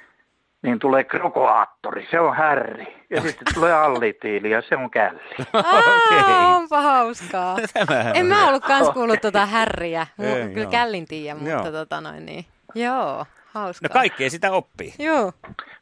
niin 0.62 0.78
tulee 0.78 1.04
krokoaattori, 1.04 2.08
se 2.10 2.20
on 2.20 2.36
härri. 2.36 3.04
Ja 3.10 3.20
sitten 3.20 3.54
tulee 3.54 3.72
allitiili 3.72 4.50
ja 4.50 4.62
se 4.68 4.76
on 4.76 4.90
källi. 4.90 5.20
Aa, 5.52 6.56
onpa 6.56 6.80
hauskaa. 6.80 7.56
Tämähän 7.86 8.16
En 8.16 8.26
mä 8.26 8.48
ollut 8.48 8.64
kans 8.64 8.88
kuullut 8.90 9.20
tota 9.20 9.46
härriä. 9.46 10.06
Ei, 10.18 10.48
Kyllä 10.48 10.60
joo. 10.62 10.70
källin 10.70 11.06
tiiä, 11.06 11.34
mutta 11.34 11.50
Joo. 11.50 11.70
tota 11.72 12.00
noin 12.00 12.26
niin. 12.26 12.44
Joo, 12.74 13.26
hauskaa. 13.46 13.88
No 13.88 13.92
kaikkea 13.92 14.30
sitä 14.30 14.50
oppii. 14.52 14.94
Joo. 14.98 15.32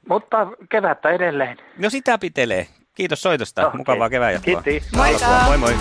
Mutta 0.09 0.47
kevättä 0.71 1.11
edelleen. 1.11 1.57
No 1.79 1.91
sitä 1.91 2.19
pitelee. 2.19 2.67
Kiitos 2.95 3.23
soitosta. 3.23 3.67
Okei. 3.67 3.77
Mukavaa 3.79 4.11
kevään 4.11 4.33
jatkoa. 4.33 4.63
Kiitti. 4.63 4.89
Moikka! 4.97 5.27
Moi 5.47 5.59
moi. 5.59 5.75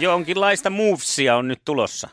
Jonkinlaista 0.00 0.70
movesia 0.70 1.36
on 1.36 1.48
nyt 1.48 1.60
tulossa. 1.64 2.08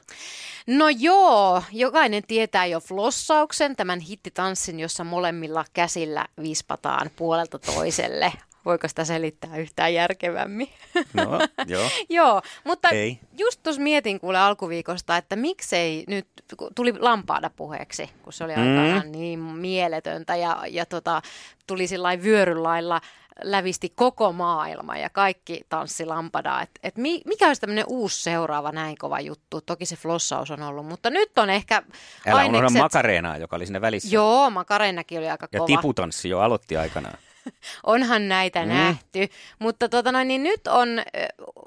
No 0.68 0.90
joo, 0.90 1.64
jokainen 1.72 2.24
tietää 2.28 2.66
jo 2.66 2.80
flossauksen, 2.80 3.76
tämän 3.76 4.00
hittitanssin, 4.00 4.80
jossa 4.80 5.04
molemmilla 5.04 5.66
käsillä 5.74 6.26
vispataan 6.42 7.10
puolelta 7.16 7.60
toiselle. 7.60 8.34
Voiko 8.66 8.88
sitä 8.88 9.06
selittää 9.06 9.58
yhtään 9.58 9.94
järkevämmin? 9.94 10.70
No, 11.14 11.40
joo. 11.68 11.90
Joo, 12.10 12.42
mutta 12.64 12.90
Ei. 12.90 13.20
just 13.38 13.60
tuossa 13.64 13.82
mietin 13.82 14.20
kuule 14.20 14.38
alkuviikosta, 14.40 15.18
että 15.18 15.36
miksei 15.36 16.04
nyt, 16.08 16.28
tuli 16.76 16.94
lampaada 17.00 17.50
puheeksi, 17.56 18.10
kun 18.24 18.34
se 18.34 18.44
oli 18.44 18.56
Mm. 18.56 18.62
aikanaan 18.62 19.12
niin 19.12 19.40
mieletöntä 19.40 20.36
ja, 20.36 20.64
ja 20.70 20.86
tota, 20.86 21.22
tuli 21.68 21.88
sillä 21.88 22.22
vyörylailla 22.24 23.02
lävisti 23.44 23.90
koko 23.96 24.32
maailma 24.34 24.98
ja 24.98 25.10
kaikki 25.10 25.62
tanssi 25.70 26.06
lampadaa. 26.06 26.62
Et, 26.62 26.70
et 26.84 26.98
mi, 26.98 27.22
mikä 27.26 27.48
olisi 27.48 27.62
tämmöinen 27.62 27.86
uusi 27.88 28.24
seuraava 28.24 28.72
näin 28.72 28.98
kova 28.98 29.20
juttu? 29.20 29.62
Toki 29.62 29.86
se 29.86 29.96
flossaus 29.96 30.52
on 30.52 30.62
ollut, 30.62 30.86
mutta 30.86 31.10
nyt 31.10 31.38
on 31.38 31.50
ehkä 31.50 31.76
Älä 31.76 32.36
unohda 32.46 32.58
ainekset... 32.58 32.82
Makareenaa, 32.82 33.38
joka 33.38 33.56
oli 33.56 33.66
siinä 33.66 33.82
välissä. 33.82 34.10
Joo, 34.16 34.50
Makarenakin 34.50 35.18
oli 35.20 35.30
aika 35.30 35.48
Ja 35.52 35.60
kova. 35.60 35.68
tiputanssi 35.68 36.30
jo 36.30 36.40
aloitti 36.40 36.78
aikanaan. 36.78 37.18
Onhan 37.84 38.28
näitä 38.28 38.62
Mm. 38.64 38.68
nähty, 38.70 39.28
mutta 39.60 39.90
tota 39.90 40.12
noin, 40.12 40.28
niin 40.28 40.44
nyt 40.44 40.68
on 40.68 40.88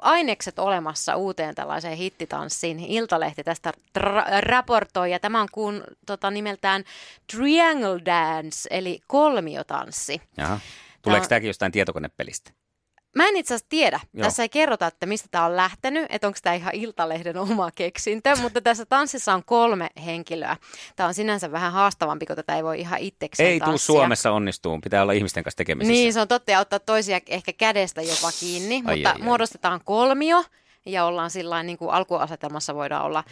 ainekset 0.00 0.58
olemassa 0.58 1.16
uuteen 1.16 1.54
tällaiseen 1.54 1.96
hittitanssiin. 1.96 2.80
Iltalehti 2.80 3.44
tästä 3.44 3.72
tra- 3.98 4.40
raportoi 4.40 5.10
ja 5.10 5.18
tämä 5.18 5.40
on 5.40 5.48
kun, 5.52 5.84
tota, 6.06 6.30
nimeltään 6.30 6.84
Triangle 7.32 8.00
Dance 8.04 8.68
eli 8.70 9.00
kolmiotanssi. 9.06 10.22
Jaha. 10.36 10.60
Tuleeko 11.10 11.28
tämäkin 11.28 11.48
jostain 11.48 11.72
tietokonepelistä? 11.72 12.50
Mä 13.16 13.28
en 13.28 13.36
itse 13.36 13.54
asiassa 13.54 13.66
tiedä. 13.68 14.00
Joo. 14.14 14.24
Tässä 14.24 14.42
ei 14.42 14.48
kerrota, 14.48 14.86
että 14.86 15.06
mistä 15.06 15.28
tämä 15.30 15.44
on 15.44 15.56
lähtenyt, 15.56 16.06
että 16.08 16.26
onko 16.26 16.38
tämä 16.42 16.54
ihan 16.54 16.74
Iltalehden 16.74 17.36
oma 17.36 17.70
keksintö, 17.70 18.36
mutta 18.42 18.60
tässä 18.60 18.86
tanssissa 18.86 19.34
on 19.34 19.44
kolme 19.44 19.88
henkilöä. 20.04 20.56
Tämä 20.96 21.06
on 21.06 21.14
sinänsä 21.14 21.52
vähän 21.52 21.72
haastavampi, 21.72 22.26
kun 22.26 22.36
tätä 22.36 22.56
ei 22.56 22.64
voi 22.64 22.80
ihan 22.80 22.98
itsekseen 22.98 23.48
Ei 23.48 23.58
tanssia. 23.58 23.86
Suomessa 23.86 24.32
onnistuun, 24.32 24.80
pitää 24.80 25.02
olla 25.02 25.12
ihmisten 25.12 25.44
kanssa 25.44 25.56
tekemisissä. 25.56 25.92
Niin, 25.92 26.12
se 26.12 26.20
on 26.20 26.28
totta, 26.28 26.50
ja 26.50 26.60
ottaa 26.60 26.78
toisia 26.78 27.20
ehkä 27.26 27.52
kädestä 27.52 28.02
jopa 28.02 28.32
kiinni, 28.40 28.74
Ai, 28.74 28.96
mutta 28.96 29.08
ai, 29.08 29.14
ai. 29.14 29.22
muodostetaan 29.22 29.80
kolmio, 29.84 30.44
ja 30.86 31.04
ollaan 31.04 31.30
sillä 31.30 31.62
niin 31.62 31.78
kuin 31.78 31.90
alkuasetelmassa 31.90 32.74
voidaan 32.74 33.04
olla 33.04 33.24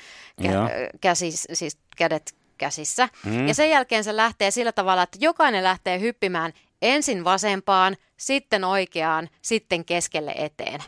kä- 0.42 0.98
käsis, 1.00 1.46
siis 1.52 1.78
kädet 1.96 2.34
käsissä. 2.58 3.08
Mm. 3.24 3.48
Ja 3.48 3.54
sen 3.54 3.70
jälkeen 3.70 4.04
se 4.04 4.16
lähtee 4.16 4.50
sillä 4.50 4.72
tavalla, 4.72 5.02
että 5.02 5.18
jokainen 5.20 5.64
lähtee 5.64 6.00
hyppimään 6.00 6.52
ensin 6.84 7.24
vasempaan, 7.24 7.96
sitten 8.16 8.64
oikeaan, 8.64 9.28
sitten 9.42 9.84
keskelle 9.84 10.34
eteen. 10.36 10.80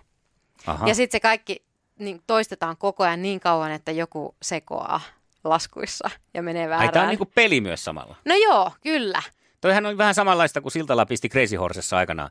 Aha. 0.66 0.88
Ja 0.88 0.94
sitten 0.94 1.18
se 1.18 1.20
kaikki 1.20 1.66
niin 1.98 2.22
toistetaan 2.26 2.76
koko 2.76 3.04
ajan 3.04 3.22
niin 3.22 3.40
kauan, 3.40 3.72
että 3.72 3.92
joku 3.92 4.36
sekoaa 4.42 5.00
laskuissa 5.44 6.10
ja 6.34 6.42
menee 6.42 6.62
Ai, 6.62 6.68
väärään. 6.70 6.92
tämä 6.92 7.02
on 7.02 7.08
niinku 7.08 7.30
peli 7.34 7.60
myös 7.60 7.84
samalla. 7.84 8.16
No 8.24 8.34
joo, 8.34 8.72
kyllä. 8.80 9.22
Toihan 9.60 9.86
on 9.86 9.98
vähän 9.98 10.14
samanlaista 10.14 10.60
kuin 10.60 10.72
Siltala 10.72 11.06
pisti 11.06 11.28
Crazy 11.28 11.56
Horsessa 11.56 11.96
aikana 11.96 12.30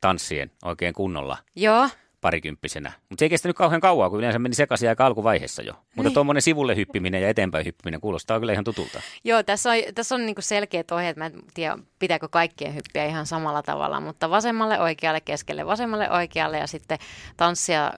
tanssien 0.00 0.50
oikein 0.64 0.94
kunnolla 0.94 1.38
Joo. 1.56 1.88
Parikymppisenä. 2.26 2.92
Mutta 3.08 3.20
se 3.20 3.24
ei 3.24 3.28
kestänyt 3.30 3.56
kauhean 3.56 3.80
kauan, 3.80 4.10
kun 4.10 4.18
yleensä 4.18 4.38
meni 4.38 4.54
sekaisin 4.54 4.88
aika 4.88 5.06
alkuvaiheessa 5.06 5.62
jo. 5.62 5.72
Mutta 5.72 6.02
Niin. 6.08 6.14
tuommoinen 6.14 6.42
sivulle 6.42 6.76
hyppiminen 6.76 7.22
ja 7.22 7.28
eteenpäin 7.28 7.66
hyppiminen 7.66 8.00
kuulostaa 8.00 8.38
kyllä 8.40 8.52
ihan 8.52 8.64
tutulta. 8.64 9.00
Joo, 9.24 9.42
tässä 9.42 9.70
on, 9.70 9.76
tässä 9.94 10.14
on 10.14 10.26
niinku 10.26 10.42
selkeät 10.42 10.90
ohjeet. 10.90 11.16
Mä 11.16 11.26
en 11.26 11.32
tiedä, 11.54 11.78
pitääkö 11.98 12.28
kaikkien 12.28 12.74
hyppiä 12.74 13.04
ihan 13.04 13.26
samalla 13.26 13.62
tavalla, 13.62 14.00
mutta 14.00 14.30
vasemmalle, 14.30 14.80
oikealle, 14.80 15.20
keskelle, 15.20 15.66
vasemmalle, 15.66 16.10
oikealle 16.10 16.58
ja 16.58 16.66
sitten 16.66 16.98
tanssia 17.36 17.92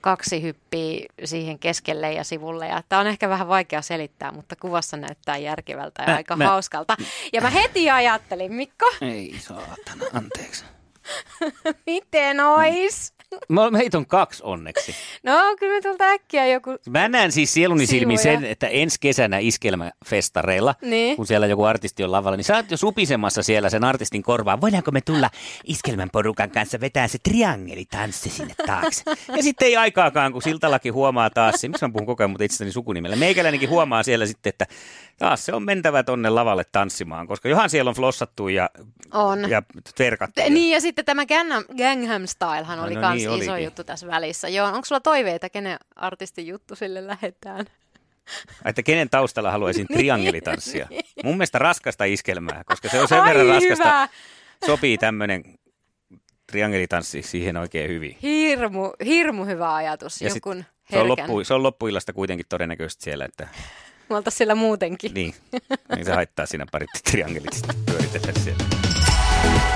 kaksi 0.00 0.42
hyppiä 0.42 1.06
siihen 1.24 1.58
keskelle 1.58 2.12
ja 2.12 2.24
sivulle. 2.24 2.66
Ja 2.66 2.82
tämä 2.88 3.00
on 3.00 3.06
ehkä 3.06 3.28
vähän 3.28 3.48
vaikea 3.48 3.82
selittää, 3.82 4.32
mutta 4.32 4.56
kuvassa 4.56 4.96
näyttää 4.96 5.36
järkevältä 5.36 6.02
ja 6.02 6.08
Mä- 6.08 6.16
aika 6.16 6.36
mä- 6.36 6.46
hauskalta. 6.48 6.96
Ja 7.32 7.40
mä 7.40 7.50
heti 7.50 7.90
ajattelin, 7.90 8.52
Mikko, 8.54 8.86
Ei 9.00 9.34
saatana, 9.38 10.04
anteeksi. 10.12 10.64
miten 11.86 12.40
ois? 12.40 13.11
Mä- 13.48 13.70
Meitä 13.70 13.98
on 13.98 14.06
kaksi 14.06 14.42
onneksi. 14.46 14.94
No, 15.22 15.32
kyllä 15.58 15.74
me 15.74 15.80
tulta 15.80 16.04
äkkiä 16.04 16.46
joku... 16.46 16.70
Mä 16.90 17.08
näen 17.08 17.32
siis 17.32 17.52
sieluni 17.54 17.86
silmin 17.86 18.18
sen, 18.18 18.44
että 18.44 18.66
ensi 18.68 18.96
kesänä 19.00 19.38
iskelmäfestareilla, 19.38 20.74
Niin. 20.82 21.16
kun 21.16 21.26
siellä 21.26 21.46
joku 21.46 21.64
artisti 21.64 22.04
on 22.04 22.12
lavalla, 22.12 22.36
niin 22.36 22.44
sä 22.44 22.56
oot 22.56 22.70
jo 22.70 22.76
supisemassa 22.76 23.42
siellä 23.42 23.70
sen 23.70 23.84
artistin 23.84 24.22
korvaan. 24.22 24.60
Voidaanko 24.60 24.90
me 24.90 25.00
tulla 25.00 25.30
iskelmän 25.64 26.08
porukan 26.12 26.50
kanssa 26.50 26.80
vetää 26.80 27.08
se 27.08 27.18
triangelitanssi 27.22 28.30
sinne 28.30 28.54
taakse? 28.66 29.02
Ja 29.36 29.42
sitten 29.42 29.66
ei 29.68 29.76
aikaakaan, 29.76 30.32
kun 30.32 30.42
Siltalakin 30.42 30.94
huomaa 30.94 31.30
taas, 31.30 31.54
se, 31.60 31.68
miksi 31.68 31.84
mä 31.86 31.92
puhun 31.92 32.06
koko 32.06 32.22
ajan 32.22 32.30
mutta 32.30 32.44
itsestäni 32.44 32.72
sukunimellä, 32.72 33.16
meikäläinenkin 33.16 33.68
huomaa 33.68 34.02
siellä 34.02 34.26
sitten, 34.26 34.50
että 34.50 34.66
taas 35.18 35.44
se 35.44 35.52
on 35.54 35.62
mentävä 35.62 36.02
tonne 36.02 36.30
lavalle 36.30 36.64
tanssimaan, 36.72 37.26
koska 37.26 37.48
johan 37.48 37.70
siellä 37.70 37.88
on 37.88 37.94
flossattu 37.94 38.48
ja, 38.48 38.70
On. 39.14 39.50
ja 39.50 39.62
tverkattu. 39.96 40.32
Te- 40.34 40.50
Niin 40.50 40.70
ja 40.74 40.80
sitten 40.80 41.04
tämä 41.04 41.26
Gangnam, 41.26 41.64
Gangnam 41.78 42.26
Stylehan 42.26 42.80
oli 42.80 42.94
no 42.94 43.00
kans 43.00 43.14
niin, 43.16 43.42
iso 43.42 43.52
olikin. 43.52 43.64
juttu 43.64 43.84
tässä 43.84 44.06
välissä. 44.06 44.48
Joo, 44.48 44.66
onko 44.66 44.84
sulla 44.84 45.00
toiveita, 45.12 45.48
kenen 45.50 45.78
artistin 45.96 46.46
juttu 46.46 46.76
sille 46.76 47.06
lähetään? 47.06 47.66
Että 48.64 48.82
kenen 48.82 49.10
taustalla 49.10 49.50
haluaisin 49.50 49.86
triangelitanssia. 49.94 50.88
Mun 51.24 51.34
mielestä 51.36 51.58
raskasta 51.58 52.04
iskelmää, 52.04 52.62
koska 52.64 52.88
se 52.88 53.00
on 53.00 53.08
sen 53.08 53.20
Ai 53.20 53.28
verran 53.28 53.46
raskasta. 53.46 53.84
hyvä! 53.84 54.08
Sopii 54.66 54.98
tämmöinen 54.98 55.42
triangelitanssi 56.46 57.22
siihen 57.22 57.56
oikein 57.56 57.90
hyvin. 57.90 58.18
Hirmu, 58.22 58.90
hirmu 59.04 59.44
hyvä 59.44 59.74
ajatus. 59.74 60.22
Ja 60.22 60.30
sit 60.30 60.42
Se 60.90 60.98
on, 60.98 61.08
loppu, 61.08 61.44
se 61.44 61.54
on 61.54 61.62
loppuillasta 61.62 62.12
kuitenkin 62.12 62.46
todennäköisesti 62.48 63.04
siellä, 63.04 63.24
että 63.24 63.48
Me 64.08 64.16
oltais 64.16 64.38
siellä 64.38 64.54
muutenkin. 64.54 65.14
niin, 65.14 65.34
niin 65.94 66.04
se 66.04 66.12
haittaa 66.12 66.46
siinä 66.46 66.66
parit 66.72 66.90
triangelit 67.10 67.62
pyöritellä 67.86 68.32
siellä. 68.44 68.64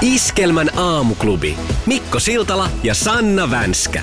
Iskelmän 0.02 0.78
aamuklubi. 0.78 1.56
Mikko 1.86 2.18
Siltala 2.20 2.68
ja 2.82 2.94
Sanna 2.94 3.50
Vänskä. 3.50 4.02